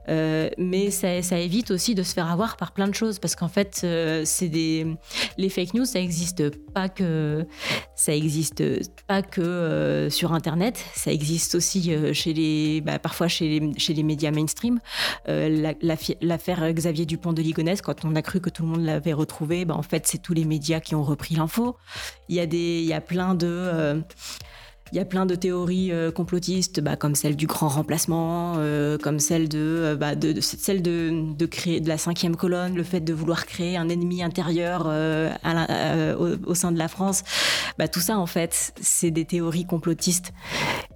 euh, 0.09 0.49
mais 0.57 0.91
ça, 0.91 1.39
évite 1.39 1.71
aussi 1.71 1.95
de 1.95 2.03
se 2.03 2.13
faire 2.13 2.29
avoir 2.29 2.57
par 2.57 2.71
plein 2.71 2.87
de 2.87 2.93
choses 2.93 3.19
parce 3.19 3.35
qu'en 3.35 3.47
fait, 3.47 3.81
euh, 3.83 4.25
des 4.41 4.87
les 5.37 5.49
fake 5.49 5.73
news, 5.73 5.85
ça 5.85 5.99
existe 5.99 6.49
pas 6.73 6.89
que 6.89 7.45
ça 7.95 8.13
existe 8.13 8.63
pas 9.07 9.21
que 9.21 10.07
sur 10.09 10.33
Internet, 10.33 10.83
ça 10.95 11.11
existe 11.11 11.55
aussi 11.55 11.91
chez 12.13 12.33
les 12.33 12.81
bah, 12.81 12.99
parfois 12.99 13.27
chez 13.27 13.59
les, 13.59 13.79
chez 13.79 13.93
les 13.93 14.03
médias 14.03 14.31
mainstream. 14.31 14.79
L'affaire 15.27 16.73
Xavier 16.73 17.05
Dupont 17.05 17.33
de 17.33 17.41
Ligonnès, 17.41 17.81
quand 17.81 18.05
on 18.05 18.15
a 18.15 18.21
cru 18.21 18.41
que 18.41 18.49
tout 18.49 18.63
le 18.63 18.69
monde 18.69 18.85
l'avait 18.85 19.13
retrouvé, 19.13 19.65
bah, 19.65 19.75
en 19.75 19.83
fait, 19.83 20.07
c'est 20.07 20.21
tous 20.21 20.33
les 20.33 20.45
médias 20.45 20.79
qui 20.79 20.95
ont 20.95 21.03
repris 21.03 21.35
l'info. 21.35 21.77
Il 22.29 22.35
y 22.35 22.39
a 22.39 22.45
des 22.45 22.81
y 22.81 22.93
a 22.93 23.00
plein 23.01 23.35
de 23.35 23.47
euh, 23.47 24.01
Il 24.91 24.97
y 24.97 24.99
a 24.99 25.05
plein 25.05 25.25
de 25.25 25.35
théories 25.35 25.91
complotistes, 26.13 26.81
bah, 26.81 26.97
comme 26.97 27.15
celle 27.15 27.37
du 27.37 27.47
grand 27.47 27.69
remplacement, 27.69 28.57
comme 29.01 29.19
celle 29.19 29.47
de, 29.47 29.95
bah, 29.97 30.15
de, 30.15 30.41
celle 30.41 30.81
de, 30.81 31.33
de, 31.33 31.45
créer 31.45 31.79
de 31.79 31.87
la 31.87 31.97
cinquième 31.97 32.35
colonne, 32.35 32.75
le 32.75 32.83
fait 32.83 32.99
de 32.99 33.13
vouloir 33.13 33.45
créer 33.45 33.77
un 33.77 33.87
ennemi 33.87 34.21
intérieur 34.21 34.81
au, 34.87 36.55
sein 36.55 36.73
de 36.73 36.77
la 36.77 36.89
France. 36.89 37.23
Bah, 37.77 37.87
tout 37.87 38.01
ça, 38.01 38.17
en 38.17 38.25
fait, 38.25 38.73
c'est 38.81 39.11
des 39.11 39.23
théories 39.23 39.65
complotistes. 39.65 40.33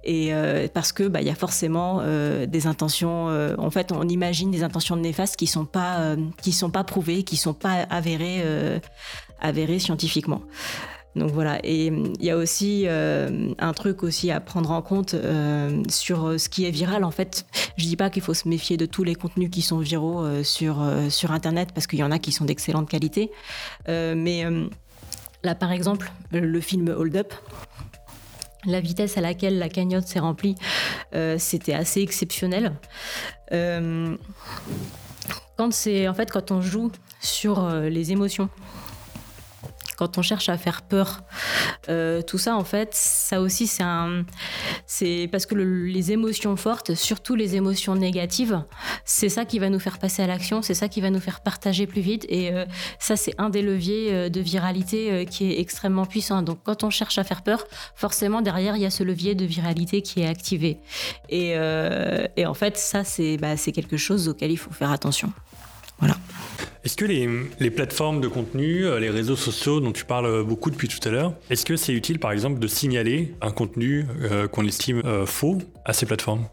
Et 0.04 0.30
parce 0.74 0.92
que 0.92 1.08
bah, 1.08 1.22
il 1.22 1.26
y 1.26 1.30
a 1.30 1.34
forcément 1.34 2.02
des 2.46 2.66
intentions. 2.66 3.28
en 3.56 3.70
fait, 3.70 3.92
on 3.92 4.06
imagine 4.06 4.50
des 4.50 4.62
intentions 4.62 4.96
néfastes 4.96 5.36
qui 5.36 5.46
sont 5.46 5.64
pas 5.64 6.16
qui 6.42 6.52
sont 6.52 6.70
pas 6.70 6.84
prouvées, 6.84 7.22
qui 7.22 7.38
sont 7.38 7.54
pas 7.54 7.86
avérées 7.88 8.44
avérées 9.40 9.78
scientifiquement. 9.78 10.42
Donc 11.16 11.30
voilà, 11.30 11.58
et 11.64 11.86
il 11.86 12.22
y 12.24 12.30
a 12.30 12.36
aussi 12.36 12.84
euh, 12.86 13.48
un 13.58 13.72
truc 13.72 14.02
aussi 14.02 14.30
à 14.30 14.38
prendre 14.38 14.70
en 14.70 14.82
compte 14.82 15.14
euh, 15.14 15.82
sur 15.88 16.38
ce 16.38 16.50
qui 16.50 16.66
est 16.66 16.70
viral. 16.70 17.04
En 17.04 17.10
fait, 17.10 17.46
je 17.78 17.84
dis 17.84 17.96
pas 17.96 18.10
qu'il 18.10 18.20
faut 18.20 18.34
se 18.34 18.46
méfier 18.46 18.76
de 18.76 18.84
tous 18.84 19.02
les 19.02 19.14
contenus 19.14 19.48
qui 19.50 19.62
sont 19.62 19.78
viraux 19.78 20.22
euh, 20.22 20.44
sur, 20.44 20.86
sur 21.08 21.32
Internet 21.32 21.70
parce 21.74 21.86
qu'il 21.86 22.00
y 22.00 22.02
en 22.02 22.10
a 22.10 22.18
qui 22.18 22.32
sont 22.32 22.44
d'excellente 22.44 22.90
qualité. 22.90 23.30
mais 23.88 24.44
là, 25.42 25.54
par 25.54 25.72
exemple, 25.72 26.12
le 26.32 26.60
film 26.60 26.88
Hold 26.88 27.16
Up, 27.16 27.32
la 28.66 28.80
vitesse 28.80 29.16
à 29.16 29.22
laquelle 29.22 29.58
la 29.58 29.70
cagnotte 29.70 30.06
s'est 30.06 30.18
remplie, 30.18 30.54
c'était 31.38 31.72
assez 31.72 32.02
exceptionnel. 32.02 32.72
quand 35.56 35.72
c'est 35.72 36.08
en 36.08 36.14
fait 36.14 36.30
quand 36.30 36.50
on 36.50 36.60
joue 36.60 36.92
sur 37.20 37.70
les 37.70 38.12
émotions 38.12 38.50
quand 39.96 40.18
on 40.18 40.22
cherche 40.22 40.48
à 40.48 40.58
faire 40.58 40.82
peur. 40.82 41.22
Euh, 41.88 42.22
tout 42.22 42.38
ça, 42.38 42.56
en 42.56 42.64
fait, 42.64 42.90
ça 42.92 43.40
aussi, 43.40 43.66
c'est 43.66 43.82
un, 43.82 44.24
c'est 44.86 45.28
parce 45.32 45.46
que 45.46 45.54
les 45.54 46.12
émotions 46.12 46.56
fortes, 46.56 46.94
surtout 46.94 47.34
les 47.34 47.56
émotions 47.56 47.94
négatives, 47.94 48.62
c'est 49.04 49.28
ça 49.28 49.44
qui 49.44 49.58
va 49.58 49.70
nous 49.70 49.78
faire 49.78 49.98
passer 49.98 50.22
à 50.22 50.26
l'action, 50.26 50.62
c'est 50.62 50.74
ça 50.74 50.88
qui 50.88 51.00
va 51.00 51.10
nous 51.10 51.20
faire 51.20 51.40
partager 51.40 51.86
plus 51.86 52.02
vite. 52.02 52.26
Et 52.28 52.52
euh, 52.52 52.64
ça, 52.98 53.16
c'est 53.16 53.34
un 53.38 53.50
des 53.50 53.62
leviers 53.62 54.12
euh, 54.12 54.28
de 54.28 54.40
viralité 54.40 55.26
qui 55.26 55.50
est 55.50 55.60
extrêmement 55.60 56.06
puissant. 56.06 56.42
Donc, 56.42 56.58
quand 56.62 56.84
on 56.84 56.90
cherche 56.90 57.18
à 57.18 57.24
faire 57.24 57.42
peur, 57.42 57.64
forcément 57.94 58.42
derrière, 58.42 58.76
il 58.76 58.82
y 58.82 58.86
a 58.86 58.90
ce 58.90 59.02
levier 59.02 59.34
de 59.34 59.44
viralité 59.44 60.02
qui 60.02 60.20
est 60.20 60.26
activé. 60.26 60.78
Et, 61.28 61.56
en 61.58 62.54
fait, 62.54 62.76
ça, 62.76 63.02
bah, 63.40 63.56
c'est 63.56 63.72
quelque 63.72 63.96
chose 63.96 64.28
auquel 64.28 64.50
il 64.50 64.58
faut 64.58 64.70
faire 64.70 64.90
attention. 64.90 65.32
Voilà. 65.98 66.16
Est-ce 66.86 66.96
que 66.96 67.04
les, 67.04 67.70
plateformes 67.70 68.20
de 68.20 68.28
contenu, 68.28 68.86
euh, 68.86 69.00
les 69.00 69.10
réseaux 69.10 69.34
sociaux 69.34 69.80
dont 69.80 69.90
tu 69.90 70.04
parles 70.04 70.44
beaucoup 70.44 70.70
depuis 70.70 70.86
tout 70.86 71.00
à 71.08 71.10
l'heure, 71.10 71.32
est-ce 71.50 71.66
que 71.66 71.74
c'est 71.76 71.92
utile 71.92 72.20
par 72.20 72.30
exemple 72.30 72.60
de 72.60 72.66
signaler 72.68 73.34
un 73.40 73.50
contenu 73.50 74.06
euh, 74.22 74.46
qu'on 74.46 74.64
estime 74.64 75.02
euh, 75.04 75.26
faux 75.26 75.58
à 75.84 75.92
ces 75.92 76.06
plateformes? 76.06 76.46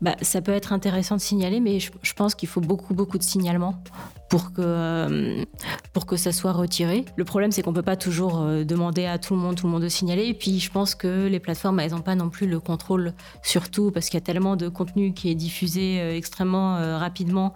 Bah, 0.00 0.16
ça 0.22 0.40
peut 0.40 0.52
être 0.52 0.72
intéressant 0.72 1.16
de 1.16 1.20
signaler, 1.20 1.60
mais 1.60 1.78
je, 1.78 2.12
pense 2.14 2.34
qu'il 2.34 2.48
faut 2.48 2.62
beaucoup, 2.62 2.94
beaucoup 2.94 3.18
de 3.18 3.22
signalements 3.22 3.82
pour 4.28 4.52
que, 4.52 4.60
euh, 4.60 5.44
pour 5.92 6.06
que 6.06 6.16
ça 6.16 6.32
soit 6.32 6.52
retiré. 6.52 7.04
Le 7.16 7.24
problème, 7.24 7.52
c'est 7.52 7.62
qu'on 7.62 7.70
ne 7.70 7.76
peut 7.76 7.82
pas 7.82 7.96
toujours 7.96 8.40
euh, 8.40 8.64
demander 8.64 9.06
à 9.06 9.18
tout 9.18 9.34
le 9.34 9.40
monde, 9.40 9.56
tout 9.56 9.66
le 9.66 9.72
monde 9.72 9.82
de 9.82 9.88
signaler. 9.88 10.24
Et 10.24 10.34
puis, 10.34 10.58
je 10.58 10.70
pense 10.70 10.94
que 10.94 11.26
les 11.26 11.38
plateformes, 11.38 11.78
elles 11.80 11.92
n'ont 11.92 12.00
pas 12.00 12.14
non 12.14 12.28
plus 12.28 12.46
le 12.46 12.58
contrôle 12.58 13.12
sur 13.42 13.70
tout, 13.70 13.90
parce 13.90 14.06
qu'il 14.06 14.18
y 14.18 14.22
a 14.22 14.24
tellement 14.24 14.56
de 14.56 14.68
contenu 14.68 15.12
qui 15.12 15.30
est 15.30 15.34
diffusé 15.34 16.00
euh, 16.00 16.16
extrêmement 16.16 16.76
rapidement 16.98 17.54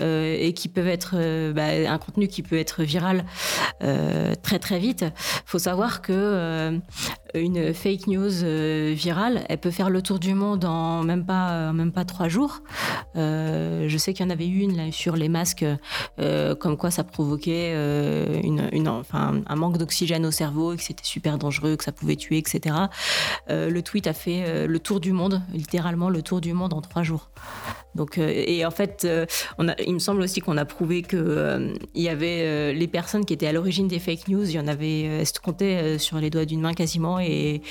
et 0.00 0.52
qui 0.54 0.68
peuvent 0.68 0.88
être 0.88 1.16
bah, 1.52 1.92
un 1.92 1.98
contenu 1.98 2.28
qui 2.28 2.42
peut 2.42 2.58
être 2.58 2.82
viral 2.82 3.24
très, 3.80 4.58
très 4.58 4.78
vite. 4.78 5.02
Il 5.02 5.42
faut 5.46 5.58
savoir 5.58 6.02
que 6.02 6.80
une 7.34 7.74
fake 7.74 8.06
news 8.06 8.30
virale, 8.94 9.44
elle 9.48 9.58
peut 9.58 9.70
faire 9.70 9.90
le 9.90 10.02
tour 10.02 10.18
du 10.18 10.34
monde 10.34 10.64
en 10.64 11.02
même 11.02 11.24
pas 11.24 11.72
même 11.72 11.92
pas 11.92 12.04
trois 12.04 12.28
jours. 12.28 12.62
Je 13.14 13.96
sais 13.98 14.12
qu'il 14.12 14.24
y 14.24 14.28
en 14.28 14.32
avait 14.32 14.48
une 14.48 14.76
là, 14.76 14.92
sur 14.92 15.16
les 15.16 15.28
masques, 15.28 15.64
euh, 16.18 16.54
comme 16.54 16.76
quoi 16.76 16.90
ça 16.90 17.04
provoquait 17.04 17.72
euh, 17.74 18.40
un 18.42 19.56
manque 19.56 19.78
d'oxygène 19.78 20.26
au 20.26 20.30
cerveau, 20.30 20.74
que 20.76 20.82
c'était 20.82 21.04
super 21.04 21.38
dangereux, 21.38 21.76
que 21.76 21.84
ça 21.84 21.92
pouvait 21.92 22.16
tuer, 22.16 22.38
etc. 22.38 22.74
le 23.48 23.80
tweet 23.80 24.06
a 24.06 24.12
fait 24.12 24.66
le 24.66 24.78
tour 24.78 25.00
du 25.00 25.12
monde, 25.12 25.42
littéralement 25.52 26.10
le 26.10 26.22
tour 26.22 26.40
du 26.40 26.52
monde 26.52 26.72
en 26.72 26.80
trois 26.80 27.02
jours. 27.02 27.30
Donc, 27.94 28.18
et 28.18 28.64
en 28.64 28.70
fait, 28.70 29.04
a, 29.04 29.82
il 29.86 29.94
me 29.94 29.98
semble 29.98 30.22
aussi 30.22 30.40
qu'on 30.40 30.56
a 30.56 30.64
prouvé 30.64 31.02
que 31.02 31.74
il 31.94 32.02
y 32.02 32.08
avait 32.08 32.72
les 32.72 32.86
personnes 32.86 33.24
qui 33.24 33.34
étaient 33.34 33.46
à 33.46 33.52
l'origine 33.52 33.88
des 33.88 33.98
fake 33.98 34.28
news, 34.28 34.48
il 34.48 34.54
y 34.54 34.60
en 34.60 34.68
avait, 34.68 35.24
comptaient 35.42 35.98
sur 35.98 36.18
les 36.18 36.30
doigts 36.30 36.44
d'une 36.44 36.60
main 36.60 36.74
quasiment, 36.74 37.18
et, 37.20 37.62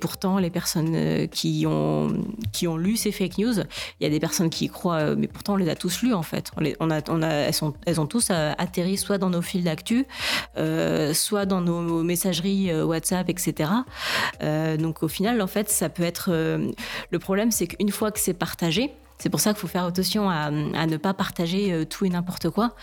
pourtant 0.00 0.38
les 0.38 0.50
personnes 0.50 1.28
qui 1.28 1.64
ont 1.66 2.12
qui 2.52 2.66
ont 2.66 2.76
lu 2.76 2.96
ces 2.96 3.12
fake 3.12 3.38
news 3.38 3.54
il 4.00 4.04
y 4.04 4.06
a 4.06 4.10
des 4.10 4.20
personnes 4.20 4.50
qui 4.50 4.66
y 4.66 4.68
croient, 4.68 4.96
euh, 4.96 5.14
mais 5.16 5.28
pourtant 5.28 5.54
on 5.54 5.56
les 5.56 5.68
a 5.68 5.76
tous 5.76 6.02
lus 6.02 6.14
en 6.14 6.22
fait. 6.22 6.50
Elles, 6.60 7.54
sont, 7.54 7.74
elles 7.86 8.00
ont 8.00 8.06
tous 8.06 8.28
euh, 8.30 8.52
atterri 8.58 8.96
soit 8.96 9.18
dans 9.18 9.30
nos 9.30 9.42
fils 9.42 9.64
d'actu, 9.64 10.06
euh, 10.56 11.14
soit 11.14 11.46
dans 11.46 11.60
nos 11.60 12.02
messageries 12.02 12.74
WhatsApp, 12.82 13.28
etc. 13.28 13.70
donc 14.78 15.02
au 15.02 15.08
final, 15.08 15.40
en 15.40 15.46
fait, 15.46 15.70
ça 15.70 15.88
peut 15.88 16.02
être. 16.02 16.30
le 16.30 17.18
problème, 17.18 17.50
c'est 17.50 17.66
qu'une 17.66 17.90
fois 17.90 18.10
que 18.10 18.18
c'est 18.18 18.34
partagé, 18.34 18.92
c'est 19.18 19.30
pour 19.30 19.40
ça 19.40 19.52
qu'il 19.52 19.60
faut 19.60 19.68
faire 19.68 19.84
attention 19.84 20.28
à, 20.28 20.50
ne 20.50 20.96
pas 20.96 21.14
partager 21.14 21.72
euh, 21.72 21.84
tout 21.84 22.04
et 22.04 22.08
n'importe 22.08 22.50
quoi. 22.50 22.74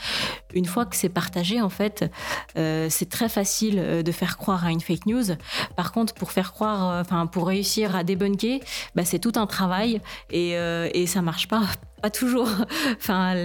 Une 0.54 0.66
fois 0.66 0.86
que 0.86 0.96
c'est 0.96 1.10
partagé, 1.10 1.62
en 1.62 1.70
fait, 1.70 2.10
euh, 2.58 2.88
c'est 2.90 3.10
très 3.10 3.30
facile 3.30 3.78
euh, 3.80 4.04
de 4.04 4.12
faire 4.12 4.38
croire 4.38 4.66
à 4.66 4.72
une 4.72 4.82
fake 4.82 5.06
news. 5.06 5.36
Par 5.76 5.92
contre, 5.92 6.14
pour 6.14 6.32
faire 6.32 6.54
croire, 6.54 7.02
enfin, 7.02 7.26
pour 7.28 7.48
réussir 7.48 7.96
à 7.96 8.04
débunker, 8.04 8.60
bah, 8.96 9.06
c'est 9.06 9.20
tout 9.20 9.34
un 9.36 9.46
travail 9.46 10.02
et, 10.30 10.52
et 10.52 11.08
ça 11.08 11.22
marche 11.22 11.48
pas 11.48 11.64
pas 12.02 12.10
toujours. 12.10 12.50
enfin, 12.98 13.36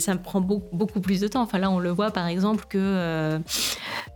ça 0.00 0.14
me 0.14 0.22
prend 0.22 0.40
beaucoup, 0.40 1.00
plus 1.00 1.20
de 1.20 1.28
temps. 1.28 1.42
Enfin, 1.42 1.58
là, 1.58 1.70
on 1.70 1.78
le 1.78 1.90
voit 1.90 2.10
par 2.10 2.26
exemple 2.26 2.64
que 2.68 2.78
euh, 2.78 3.38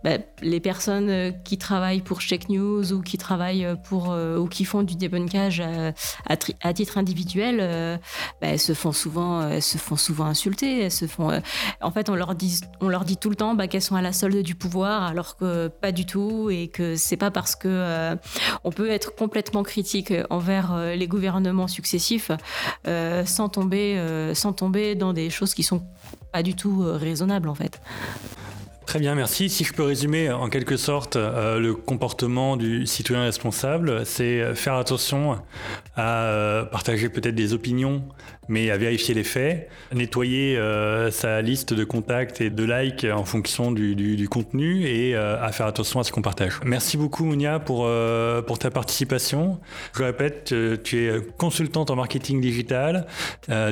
bah, 0.03 0.17
les 0.41 0.59
personnes 0.59 1.33
qui 1.43 1.57
travaillent 1.57 2.01
pour 2.01 2.21
Check 2.21 2.49
News 2.49 2.91
ou 2.93 3.01
qui 3.01 3.17
travaillent 3.17 3.67
pour 3.87 4.11
euh, 4.11 4.37
ou 4.37 4.47
qui 4.47 4.65
font 4.65 4.83
du 4.83 4.95
débunkage 4.95 5.61
à, 5.61 6.73
titre 6.73 6.97
individuel, 6.97 7.59
euh, 7.61 7.97
bah, 8.41 8.57
se 8.57 8.73
font 8.73 8.91
souvent, 8.91 9.61
se 9.61 9.77
font 9.77 9.95
souvent 9.95 10.25
insulter. 10.25 10.89
Se 10.89 11.05
font. 11.05 11.41
en 11.81 11.91
fait, 11.91 12.09
on 12.09 12.15
leur 12.15 12.35
dit, 12.35 12.61
on 12.79 12.89
leur 12.89 13.05
dit 13.05 13.17
tout 13.17 13.29
le 13.29 13.35
temps 13.35 13.53
bah, 13.53 13.67
qu'elles 13.67 13.81
sont 13.81 13.95
à 13.95 14.01
la 14.01 14.13
solde 14.13 14.41
du 14.41 14.55
pouvoir, 14.55 15.03
alors 15.03 15.37
que 15.37 15.67
pas 15.67 15.91
du 15.91 16.05
tout, 16.05 16.49
et 16.49 16.67
que 16.67 16.95
c'est 16.95 17.17
pas 17.17 17.31
parce 17.31 17.55
que 17.55 18.17
on 18.63 18.71
peut 18.71 18.89
être 18.89 19.15
complètement 19.15 19.63
critique 19.63 20.13
envers 20.29 20.75
les 20.95 21.07
gouvernements 21.07 21.67
successifs 21.67 22.31
sans 23.25 23.49
tomber 23.49 23.90
euh, 23.97 24.33
sans 24.33 24.53
tomber 24.53 24.95
dans 24.95 25.13
des 25.13 25.29
choses 25.29 25.53
qui 25.53 25.63
sont 25.63 25.81
pas 26.31 26.43
du 26.43 26.55
tout 26.55 26.83
euh, 26.83 26.97
raisonnables 26.97 27.49
en 27.49 27.55
fait. 27.55 27.81
Très 28.91 28.99
bien, 28.99 29.15
merci. 29.15 29.47
Si 29.47 29.63
je 29.63 29.71
peux 29.71 29.83
résumer 29.83 30.29
en 30.31 30.49
quelque 30.49 30.75
sorte 30.75 31.15
euh, 31.15 31.59
le 31.59 31.75
comportement 31.75 32.57
du 32.57 32.85
citoyen 32.85 33.23
responsable, 33.23 34.05
c'est 34.05 34.53
faire 34.53 34.73
attention 34.73 35.39
à 35.95 36.67
partager 36.69 37.07
peut-être 37.07 37.33
des 37.33 37.53
opinions 37.53 38.03
mais 38.51 38.69
à 38.69 38.77
vérifier 38.77 39.13
les 39.13 39.23
faits, 39.23 39.69
nettoyer 39.93 40.57
euh, 40.57 41.09
sa 41.09 41.41
liste 41.41 41.73
de 41.73 41.85
contacts 41.85 42.41
et 42.41 42.49
de 42.49 42.63
likes 42.63 43.05
en 43.05 43.23
fonction 43.23 43.71
du, 43.71 44.27
contenu 44.29 44.85
et 44.85 45.15
euh, 45.15 45.41
à 45.41 45.53
faire 45.53 45.67
attention 45.67 46.01
à 46.01 46.03
ce 46.03 46.11
qu'on 46.11 46.21
partage. 46.21 46.59
Merci 46.65 46.97
beaucoup 46.97 47.23
Mounia 47.23 47.59
pour, 47.59 47.85
euh, 47.85 48.41
pour 48.41 48.59
ta 48.59 48.69
participation. 48.69 49.59
Je 49.95 50.03
répète, 50.03 50.53
tu 50.83 51.05
es 51.05 51.21
consultante 51.37 51.91
en 51.91 51.95
marketing 51.95 52.41
digital, 52.41 53.07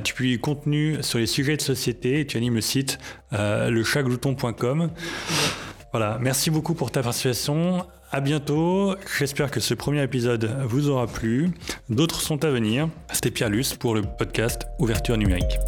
tu 0.03 0.13
publies 0.13 0.39
contenu 0.39 0.97
sur 1.01 1.19
les 1.19 1.27
sujets 1.27 1.57
de 1.57 1.61
société 1.61 2.21
et 2.21 2.25
tu 2.25 2.37
animes 2.37 2.55
le 2.55 2.61
site 2.61 2.99
lechaglouton.com. 3.31 4.89
Voilà, 5.91 6.17
merci 6.21 6.49
beaucoup 6.51 6.73
pour 6.73 6.91
ta 6.91 7.01
participation. 7.01 7.85
À 8.11 8.21
bientôt. 8.21 8.95
J'espère 9.19 9.51
que 9.51 9.59
ce 9.59 9.73
premier 9.75 10.01
épisode 10.01 10.49
vous 10.65 10.89
aura 10.89 11.05
plu. 11.05 11.51
D'autres 11.89 12.21
sont 12.21 12.43
à 12.43 12.49
venir. 12.49 12.89
C'était 13.11 13.31
Pierre 13.31 13.49
Luce 13.49 13.75
pour 13.75 13.93
le 13.93 14.01
podcast 14.01 14.63
Ouverture 14.79 15.17
numérique. 15.17 15.59